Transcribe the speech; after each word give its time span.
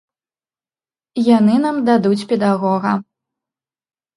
Яны 1.37 1.55
нам 1.65 1.77
дадуць 1.91 2.27
педагога. 2.33 2.91